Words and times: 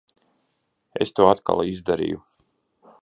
Es 1.05 1.13
to 1.19 1.27
atkal 1.33 1.61
izdarīju. 1.75 2.23